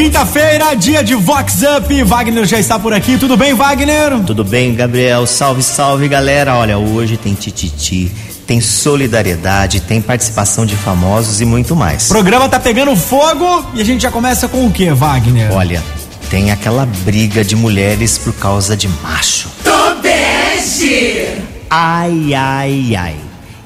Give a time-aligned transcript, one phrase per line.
[0.00, 2.02] quinta-feira, dia de Vox Up.
[2.04, 3.18] Wagner já está por aqui.
[3.18, 4.18] Tudo bem, Wagner?
[4.24, 5.26] Tudo bem, Gabriel.
[5.26, 6.54] Salve, salve, galera.
[6.54, 8.10] Olha, hoje tem tititi,
[8.46, 12.06] tem solidariedade, tem participação de famosos e muito mais.
[12.06, 15.52] O programa tá pegando fogo e a gente já começa com o que, Wagner?
[15.52, 15.82] Olha,
[16.30, 19.50] tem aquela briga de mulheres por causa de macho.
[19.62, 21.26] Tobeste!
[21.68, 23.16] Ai, ai, ai.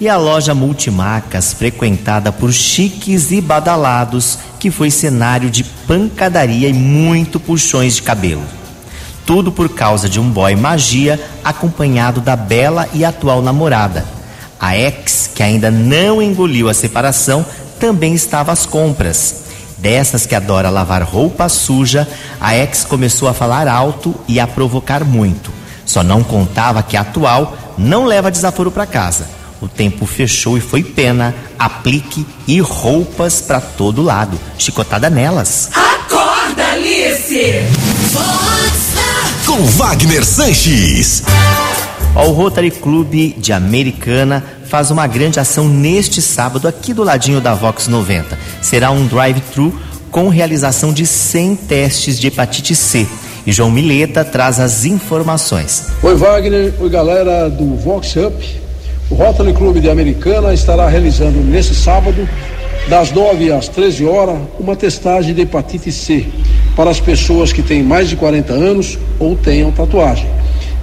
[0.01, 6.73] E a loja Multimarcas, frequentada por chiques e badalados, que foi cenário de pancadaria e
[6.73, 8.43] muito puxões de cabelo.
[9.27, 14.07] Tudo por causa de um boy magia acompanhado da bela e atual namorada.
[14.59, 17.45] A ex, que ainda não engoliu a separação,
[17.79, 19.43] também estava às compras.
[19.77, 22.09] Dessas que adora lavar roupa suja,
[22.41, 25.53] a ex começou a falar alto e a provocar muito.
[25.85, 29.27] Só não contava que a atual não leva desaforo para casa.
[29.65, 34.39] O tempo fechou e foi pena, aplique e roupas para todo lado.
[34.59, 35.71] Chicotada nelas.
[35.73, 37.63] Acorda, Alice!
[39.47, 41.23] Com Wagner Sanches.
[42.15, 47.55] O Rotary Clube de Americana faz uma grande ação neste sábado aqui do ladinho da
[47.55, 48.39] Vox 90.
[48.61, 49.75] Será um drive-thru
[50.11, 53.07] com realização de 100 testes de hepatite C.
[53.47, 55.87] E João Mileta traz as informações.
[56.03, 58.64] Oi Wagner, oi galera do Vox Up.
[59.15, 62.29] O Rotary Clube de Americana estará realizando nesse sábado,
[62.89, 66.27] das 9 às 13 horas, uma testagem de hepatite C
[66.75, 70.27] para as pessoas que têm mais de 40 anos ou tenham tatuagem.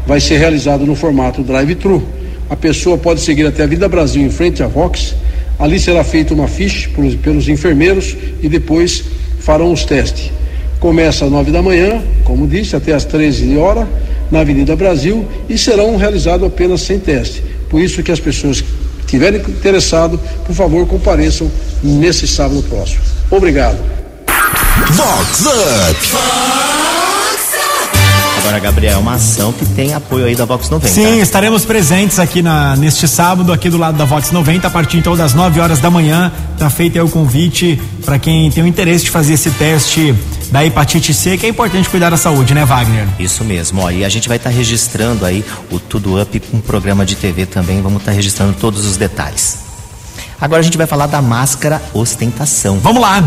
[0.08, 2.02] Vai ser realizado no formato drive-thru.
[2.50, 5.14] A pessoa pode seguir até a Vida Brasil em frente à Vox.
[5.60, 9.04] Ali será feita uma ficha pelos, pelos enfermeiros e depois
[9.40, 10.32] farão os testes.
[10.80, 13.86] Começa às 9 da manhã, como disse, até às 13 horas,
[14.32, 17.51] na Avenida Brasil, e serão realizados apenas 100 testes.
[17.72, 18.68] Por isso que as pessoas que
[19.06, 21.50] estiverem interessadas, por favor, compareçam
[21.82, 23.02] nesse sábado próximo.
[23.32, 23.78] Obrigado.
[24.92, 26.62] Vox Up.
[28.40, 30.94] Agora, Gabriel, uma ação que tem apoio aí da Vox 90.
[30.94, 34.98] Sim, estaremos presentes aqui na, neste sábado, aqui do lado da Vox 90, a partir
[34.98, 36.32] então das 9 horas da manhã.
[36.58, 40.14] Tá feito aí o convite para quem tem o interesse de fazer esse teste
[40.52, 43.08] da hepatite C, que é importante cuidar da saúde, né, Wagner?
[43.18, 46.58] Isso mesmo, ó, e a gente vai estar tá registrando aí o Tudo Up com
[46.58, 49.60] um programa de TV também, vamos estar tá registrando todos os detalhes.
[50.40, 52.80] Agora a gente vai falar da máscara ostentação.
[52.80, 53.24] Vamos lá!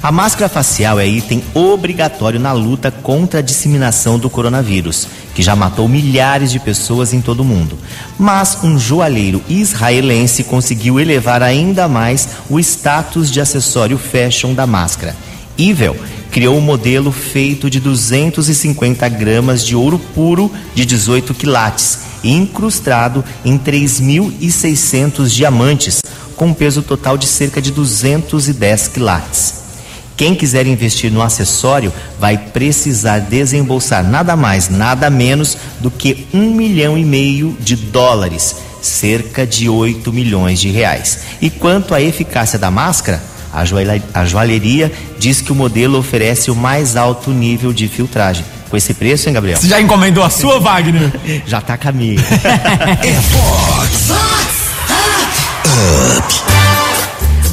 [0.00, 5.56] A máscara facial é item obrigatório na luta contra a disseminação do coronavírus, que já
[5.56, 7.76] matou milhares de pessoas em todo o mundo.
[8.16, 15.16] Mas um joalheiro israelense conseguiu elevar ainda mais o status de acessório fashion da máscara.
[15.58, 15.96] Evil
[16.30, 23.58] criou um modelo feito de 250 gramas de ouro puro de 18 quilates, incrustado em
[23.58, 26.00] 3.600 diamantes,
[26.36, 29.54] com um peso total de cerca de 210 quilates.
[30.16, 36.52] Quem quiser investir no acessório vai precisar desembolsar nada mais, nada menos do que um
[36.54, 41.20] milhão e meio de dólares, cerca de 8 milhões de reais.
[41.40, 43.22] E quanto à eficácia da máscara,
[43.52, 48.44] a, joalheria, diz que o modelo oferece o mais alto nível de filtragem.
[48.68, 49.56] Com esse preço, hein, Gabriel?
[49.56, 51.10] Você já encomendou a sua, Wagner?
[51.46, 52.20] já tá a caminho.
[53.02, 54.10] é Fox.
[56.18, 56.48] Up.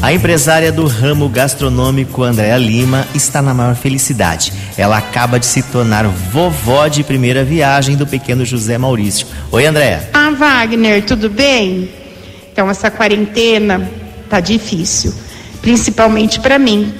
[0.05, 4.53] A empresária do ramo gastronômico Andréa Lima está na maior felicidade.
[4.77, 9.25] Ela acaba de se tornar vovó de primeira viagem do pequeno José Maurício.
[9.51, 10.07] Oi, Andréa.
[10.13, 11.89] Ah, Wagner, tudo bem?
[12.51, 13.89] Então, essa quarentena
[14.29, 15.11] tá difícil,
[15.65, 16.93] principalmente para mim,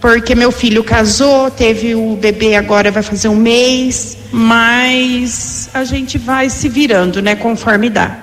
[0.00, 6.18] porque meu filho casou, teve o bebê agora vai fazer um mês, mas a gente
[6.18, 8.18] vai se virando, né, conforme dá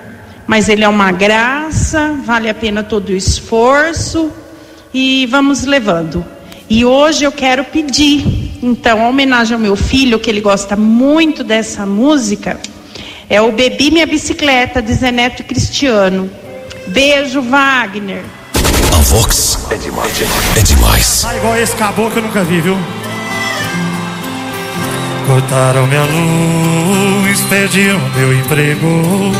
[0.50, 4.32] mas ele é uma graça, vale a pena todo o esforço
[4.92, 6.26] e vamos levando.
[6.68, 11.44] E hoje eu quero pedir, então, a homenagem ao meu filho, que ele gosta muito
[11.44, 12.58] dessa música,
[13.28, 16.28] é o Bebi Minha Bicicleta, de Zeneto Cristiano.
[16.88, 18.24] Beijo, Wagner.
[18.92, 20.22] A Vox é demais,
[20.56, 21.24] é demais.
[21.26, 22.78] Ah, igual esse caboclo que eu nunca vi, viu?
[25.26, 29.32] Cortaram minha luz, perdiam meu emprego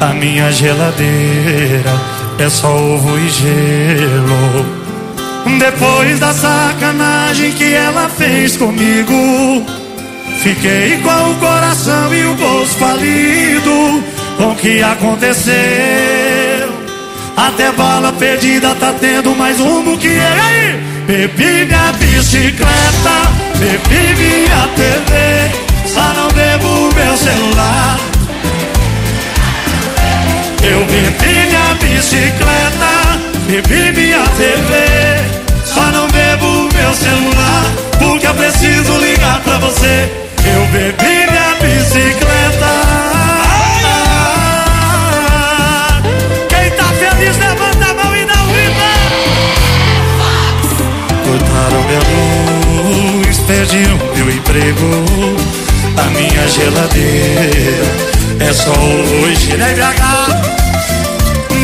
[0.00, 1.92] a minha geladeira
[2.38, 4.84] é só ovo e gelo.
[5.58, 9.64] Depois da sacanagem que ela fez comigo,
[10.42, 14.02] fiquei com o coração e o bolso falido.
[14.36, 16.23] Com o que aconteceu?
[17.36, 20.82] Até bala perdida tá tendo mais rumo que aí.
[21.06, 23.16] Bebi minha bicicleta,
[23.58, 27.98] bebi minha TV, só não bebo meu celular.
[30.62, 37.34] Eu bebi minha bicicleta, bebi minha TV, só não bebo meu celular.
[39.64, 40.10] você.
[40.44, 42.43] Eu bebi minha bicicleta.
[54.54, 55.36] O meu emprego,
[55.96, 57.84] a minha geladeira.
[58.40, 59.74] É só hoje, né?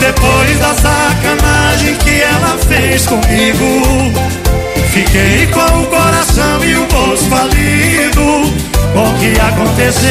[0.00, 4.12] Depois da sacanagem que ela fez comigo
[4.92, 8.50] Fiquei com o coração e o bolso falido
[8.94, 10.08] Com o que aconteceu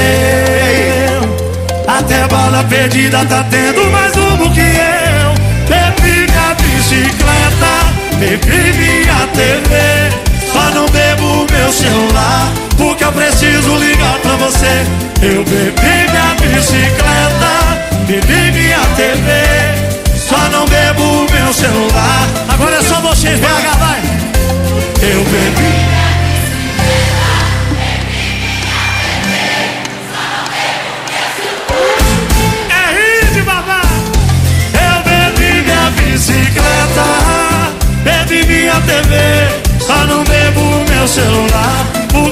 [1.88, 5.34] Até bala perdida tá tendo mais rumo que eu
[5.68, 7.88] Bebi minha bicicleta,
[8.20, 10.29] bebi minha TV
[11.70, 14.86] meu celular Porque eu preciso ligar pra você
[15.22, 19.90] Eu bebi minha bicicleta, bebi minha TV
[20.30, 22.28] só não bebo meu celular.
[22.50, 24.00] Agora é só vocês, BH, vai.
[25.02, 25.79] Eu bebi.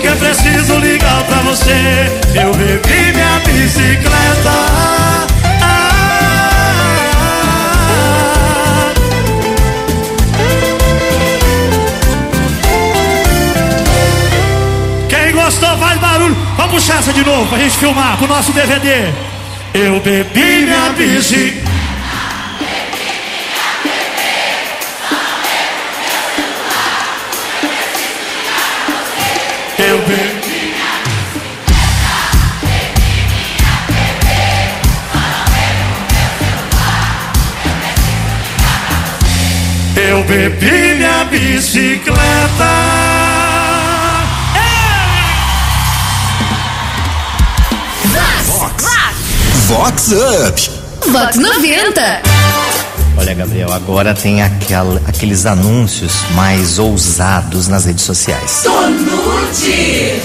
[0.07, 1.71] Porque preciso ligar pra você.
[2.33, 4.87] Eu bebi minha bicicleta.
[15.33, 16.35] gostou, faz barulho.
[16.57, 19.13] Vamos puxar essa de novo pra gente filmar pro nosso DVD.
[19.73, 21.66] Eu bebi minha bici.
[29.97, 30.75] Eu bebi.
[39.95, 42.17] Eu bebi minha bicicleta.
[49.65, 50.61] Vox Up.
[51.11, 52.36] Vox 90.
[53.17, 58.61] Olha, Gabriel, agora tem aquel, aqueles anúncios mais ousados nas redes sociais.
[58.63, 60.21] Tonute!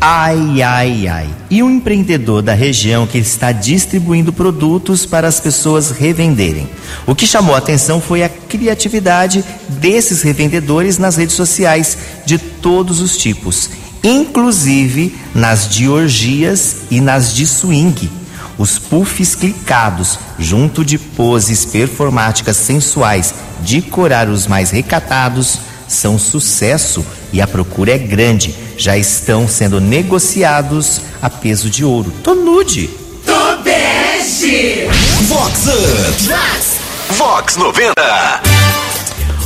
[0.00, 1.28] Ai, ai, ai.
[1.50, 6.68] E um empreendedor da região que está distribuindo produtos para as pessoas revenderem.
[7.04, 13.00] O que chamou a atenção foi a criatividade desses revendedores nas redes sociais de todos
[13.00, 13.68] os tipos,
[14.04, 18.17] inclusive nas de orgias e nas de swing
[18.58, 23.32] os puffs clicados, junto de poses performáticas sensuais
[23.62, 28.54] de corar os mais recatados, são sucesso e a procura é grande.
[28.76, 32.12] Já estão sendo negociados a peso de ouro.
[32.22, 32.90] Tô nude.
[33.24, 34.86] Tô bege.
[35.28, 37.14] Vox Up.
[37.16, 37.94] Vox 90.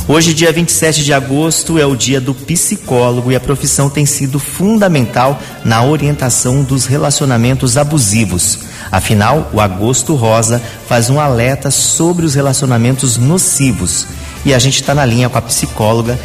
[0.05, 4.37] Hoje, dia 27 de agosto, é o dia do psicólogo e a profissão tem sido
[4.37, 8.59] fundamental na orientação dos relacionamentos abusivos.
[8.93, 14.05] Afinal, o Agosto Rosa faz um alerta sobre os relacionamentos nocivos.
[14.45, 16.15] E a gente está na linha com a psicóloga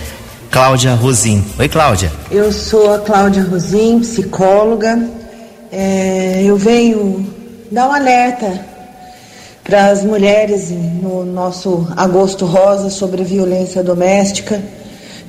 [0.51, 1.43] Cláudia Rosim.
[1.59, 2.13] Oi, Cláudia.
[2.31, 5.03] Eu sou a Cláudia Rosim, psicóloga.
[5.73, 7.27] É, eu venho
[7.73, 8.61] dar um alerta
[9.65, 14.61] para as mulheres no nosso Agosto Rosa sobre violência doméstica,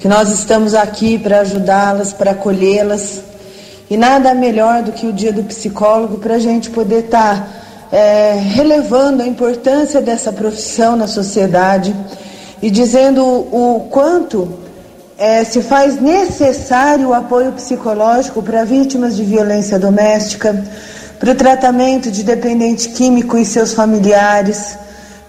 [0.01, 3.28] que nós estamos aqui para ajudá-las, para acolhê-las.
[3.89, 7.48] E nada melhor do que o dia do psicólogo para a gente poder estar tá,
[7.91, 11.96] é, relevando a importância dessa profissão na sociedade
[12.62, 14.48] e dizendo o quanto
[15.17, 20.63] é, se faz necessário o apoio psicológico para vítimas de violência doméstica
[21.19, 24.77] para o tratamento de dependente químico e seus familiares,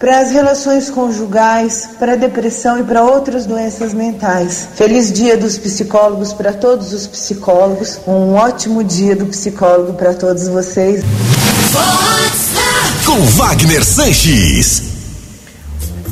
[0.00, 4.66] para as relações conjugais, para a depressão e para outras doenças mentais.
[4.75, 8.00] Feliz Dia dos Psicólogos para todos os psicólogos.
[8.07, 11.04] Um ótimo dia do psicólogo para todos vocês.
[13.04, 14.85] Com Wagner Sanches.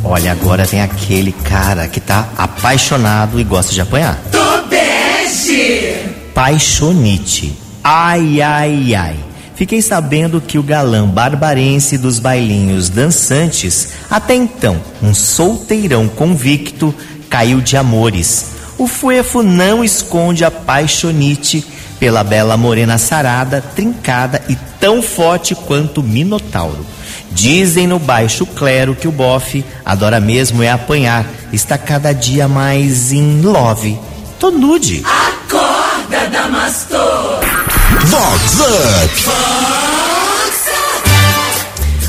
[0.04, 4.20] Olha, agora tem aquele cara que tá apaixonado e gosta de apanhar.
[4.30, 5.96] Tô bege.
[6.34, 7.58] Paixonite.
[7.82, 9.27] Ai, ai, ai.
[9.58, 16.94] Fiquei sabendo que o galã barbarense dos bailinhos dançantes, até então um solteirão convicto,
[17.28, 18.52] caiu de amores.
[18.78, 21.66] O Fuefo não esconde a paixonite
[21.98, 26.86] pela bela morena sarada, trincada e tão forte quanto Minotauro.
[27.32, 33.10] Dizem no baixo clero que o bofe adora mesmo é apanhar, está cada dia mais
[33.10, 33.98] em love.
[34.38, 35.02] Tô nude.
[35.04, 37.57] Acorda, Damastor.
[38.06, 39.30] Vox Up.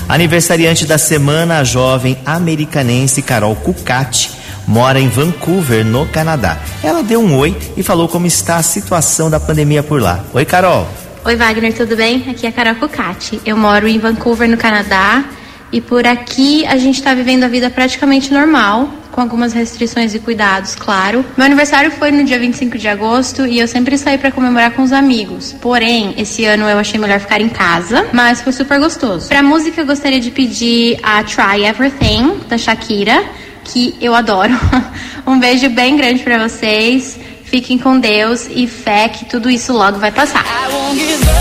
[0.08, 4.32] Aniversariante da semana, a jovem americanense Carol Cucati
[4.68, 6.60] mora em Vancouver, no Canadá.
[6.84, 10.24] Ela deu um oi e falou como está a situação da pandemia por lá.
[10.34, 10.88] Oi, Carol.
[11.26, 12.24] Oi, Wagner, tudo bem?
[12.30, 13.42] Aqui é a Carol Cucati.
[13.44, 15.26] Eu moro em Vancouver, no Canadá,
[15.72, 20.20] e por aqui a gente está vivendo a vida praticamente normal, com algumas restrições e
[20.20, 21.26] cuidados, claro.
[21.38, 24.82] Meu aniversário foi no dia 25 de agosto e eu sempre saí para comemorar com
[24.82, 25.54] os amigos.
[25.62, 29.28] Porém, esse ano eu achei melhor ficar em casa, mas foi super gostoso.
[29.28, 33.24] Pra música eu gostaria de pedir a Try Everything da Shakira,
[33.64, 34.54] que eu adoro.
[35.26, 37.20] um beijo bem grande para vocês.
[37.44, 40.46] Fiquem com Deus e fé que tudo isso logo vai passar.
[40.46, 41.39] É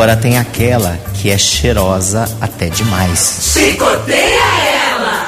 [0.00, 3.52] Agora tem aquela que é cheirosa até demais.
[3.52, 4.40] Chicoteia
[4.94, 5.26] ela!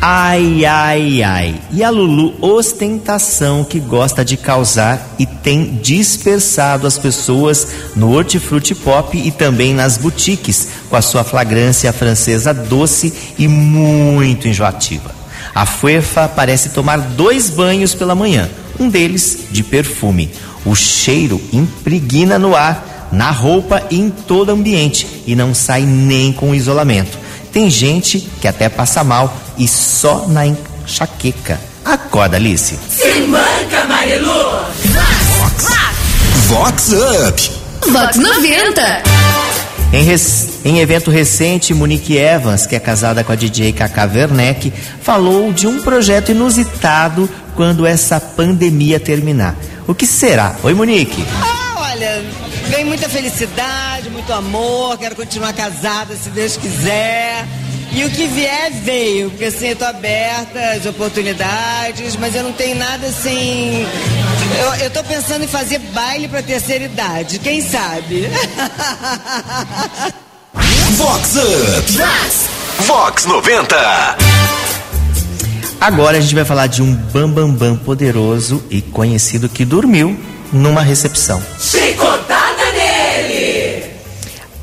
[0.00, 1.60] Ai, ai, ai.
[1.70, 8.74] E a Lulu, ostentação que gosta de causar e tem dispersado as pessoas no Hortifruti
[8.74, 15.10] Pop e também nas boutiques, com a sua flagrância francesa doce e muito enjoativa.
[15.54, 18.48] A Fuefa parece tomar dois banhos pela manhã,
[18.80, 20.30] um deles de perfume.
[20.64, 26.32] O cheiro impregna no ar, na roupa e em todo ambiente e não sai nem
[26.32, 27.18] com o isolamento.
[27.52, 31.58] Tem gente que até passa mal e só na enxaqueca.
[31.84, 32.78] Acorda, Alice.
[32.90, 34.68] Se manca, Marilu!
[36.48, 37.50] Vox Up.
[37.90, 39.02] Vox 90.
[39.92, 44.70] Em, res- em evento recente, Monique Evans, que é casada com a DJ Cacá Werneck,
[45.02, 49.56] falou de um projeto inusitado quando essa pandemia terminar.
[49.86, 50.54] O que será?
[50.62, 51.24] Oi, Monique.
[51.42, 51.57] Ah,
[51.98, 52.24] olha,
[52.68, 57.44] vem muita felicidade, muito amor, quero continuar casada se Deus quiser.
[57.90, 62.52] E o que vier, veio, porque assim, eu tô aberta às oportunidades, mas eu não
[62.52, 63.84] tenho nada assim.
[64.60, 68.28] Eu, eu tô pensando em fazer baile pra terceira idade, quem sabe?
[70.92, 71.92] Vox Up.
[72.84, 74.16] Vox 90.
[75.80, 80.18] Agora a gente vai falar de um bambambam bam, bam poderoso e conhecido que dormiu
[80.52, 81.42] numa recepção.
[81.58, 83.84] Chicotada nele!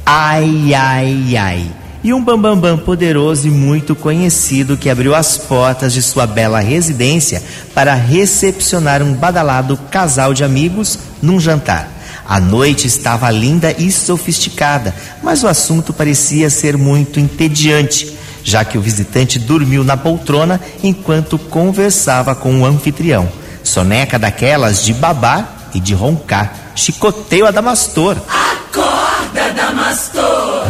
[0.06, 1.72] Ai, ai, ai.
[2.04, 6.28] E um bambambam bam, bam poderoso e muito conhecido que abriu as portas de sua
[6.28, 7.42] bela residência
[7.74, 11.90] para recepcionar um badalado casal de amigos num jantar.
[12.28, 18.78] A noite estava linda e sofisticada, mas o assunto parecia ser muito entediante, já que
[18.78, 23.28] o visitante dormiu na poltrona enquanto conversava com o anfitrião.
[23.64, 26.72] Soneca daquelas de babar e de roncar.
[26.74, 28.18] Chicoteio a Damastor.
[28.28, 30.66] Acorda, Damastor!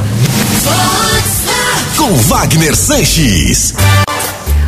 [1.96, 3.74] Com Wagner Sanches.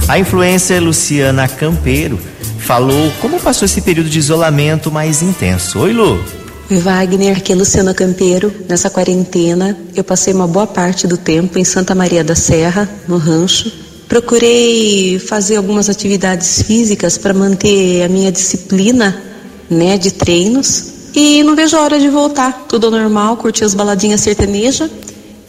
[0.07, 2.17] A influencer Luciana Campeiro
[2.59, 5.79] falou como passou esse período de isolamento mais intenso.
[5.79, 6.23] Oi, Lu.
[6.69, 8.53] Oi, Wagner, aqui é Luciana Campeiro.
[8.69, 13.17] Nessa quarentena, eu passei uma boa parte do tempo em Santa Maria da Serra, no
[13.17, 13.71] rancho.
[14.07, 19.21] Procurei fazer algumas atividades físicas para manter a minha disciplina,
[19.69, 20.97] né, de treinos.
[21.15, 22.65] E não vejo a hora de voltar.
[22.67, 24.89] Tudo normal, curtir as baladinhas sertanejas.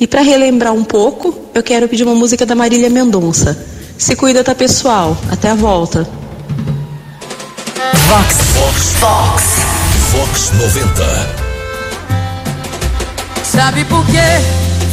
[0.00, 3.58] E para relembrar um pouco, eu quero pedir uma música da Marília Mendonça.
[3.98, 5.16] Se cuida, tá, pessoal?
[5.30, 6.08] Até a volta.
[8.06, 8.36] Vox.
[8.54, 8.92] Vox.
[9.00, 9.42] Vox.
[10.12, 11.48] Vox 90.
[13.42, 14.40] Sabe por quê?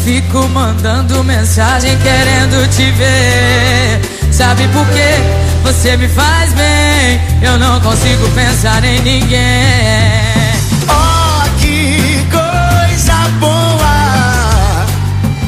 [0.03, 4.01] Fico mandando mensagem querendo te ver.
[4.31, 5.54] Sabe por quê?
[5.65, 7.19] Você me faz bem.
[7.41, 10.53] Eu não consigo pensar em ninguém.
[10.87, 14.85] Oh, que coisa boa.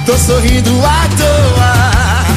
[0.07, 2.27] Tô sorrindo à toa.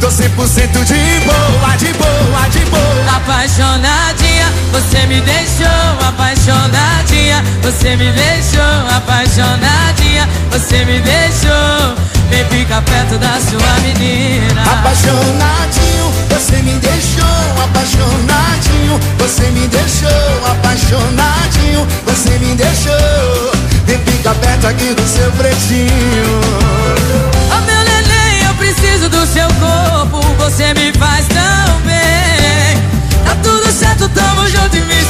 [0.00, 3.16] Tô 100% de boa, de boa, de boa.
[3.16, 7.44] Apaixonadinha, você me deixou apaixonadinha.
[7.62, 10.28] Você me deixou apaixonadinha.
[10.50, 12.08] Você me deixou.
[12.30, 14.62] Vem ficar perto da sua menina.
[14.62, 16.97] Apaixonadinho, você me deixou
[17.78, 19.00] apaixonadinho.
[19.18, 21.86] Você me deixou apaixonadinho.
[22.06, 23.52] Você me deixou.
[23.86, 26.40] Vem ficar perto aqui do seu pretinho.
[27.52, 30.20] Oh meu neném, eu preciso do seu corpo.
[30.38, 32.76] Você me faz tão bem.
[33.24, 35.07] Tá tudo certo, tamo junto e misturado.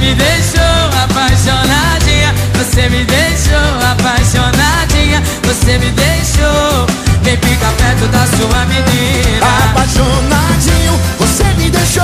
[0.00, 0.62] Me deixou
[1.04, 2.34] apaixonadinha.
[2.54, 5.22] Você me deixou apaixonadinha.
[5.44, 6.86] Você me deixou.
[7.22, 9.46] Vem fica perto da sua menina.
[9.70, 12.02] Apaixonadinho, você me deixou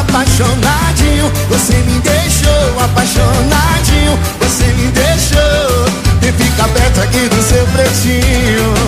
[0.00, 1.30] apaixonadinho.
[1.50, 4.18] Você me deixou apaixonadinho.
[4.40, 5.86] Você me deixou.
[6.20, 8.81] Vem fica perto aqui do seu pretinho.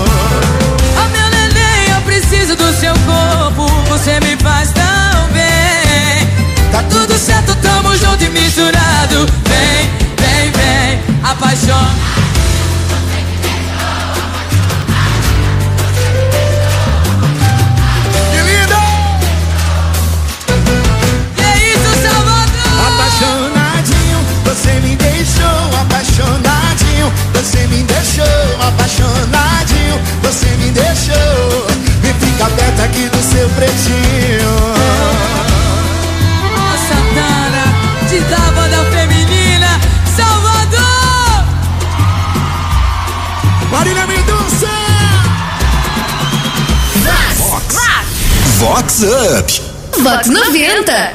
[48.74, 49.62] Vox Up.
[50.02, 51.12] Vox 90.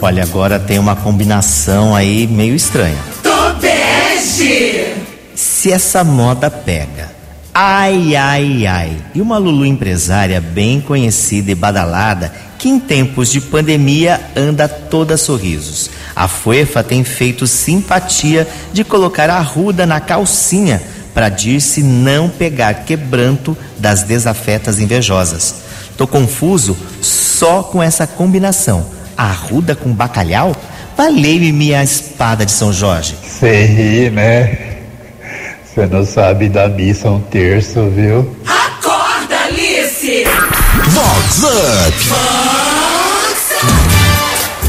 [0.00, 2.96] Olha, agora tem uma combinação aí meio estranha.
[3.24, 4.94] Tobeste!
[5.34, 7.10] Se essa moda pega.
[7.52, 8.96] Ai, ai, ai.
[9.16, 15.16] E uma Lulu empresária bem conhecida e badalada que em tempos de pandemia anda toda
[15.16, 15.90] sorrisos.
[16.14, 20.80] A Fuefa tem feito simpatia de colocar a ruda na calcinha
[21.12, 25.66] para Dirce não pegar quebranto das desafetas invejosas.
[25.98, 28.86] Tô confuso só com essa combinação.
[29.16, 30.54] Arruda com bacalhau?
[30.96, 33.16] Valei-me minha espada de São Jorge.
[33.20, 34.76] Você ri, né?
[35.64, 38.36] Você não sabe da missa um terço, viu?
[38.46, 40.24] Acorda, Alice!
[40.86, 42.67] Vox Up.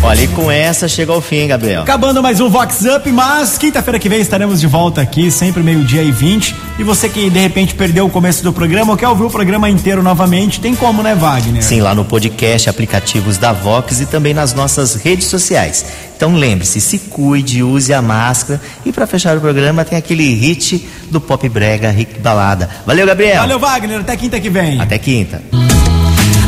[0.01, 1.81] Olha, e com essa chega ao fim, hein, Gabriel.
[1.81, 6.01] Acabando mais um Vox Up, mas quinta-feira que vem estaremos de volta aqui, sempre meio-dia
[6.01, 6.55] e 20.
[6.79, 9.69] E você que de repente perdeu o começo do programa ou quer ouvir o programa
[9.69, 11.62] inteiro novamente, tem como, né, Wagner?
[11.62, 15.85] Sim, lá no podcast, aplicativos da Vox e também nas nossas redes sociais.
[16.15, 18.62] Então lembre-se, se cuide, use a máscara.
[18.85, 22.69] E para fechar o programa tem aquele hit do Pop Brega, Rick Balada.
[22.85, 23.41] Valeu, Gabriel.
[23.41, 23.99] Valeu, Wagner.
[23.99, 24.79] Até quinta que vem.
[24.79, 25.41] Até quinta.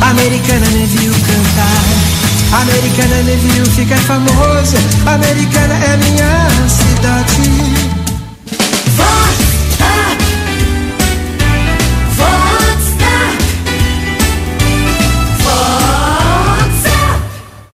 [0.00, 1.91] Americana me viu cantar.
[2.52, 4.76] Americana me viu ficar famosa.
[5.06, 7.50] Americana é minha cidade.
[8.96, 9.31] Vox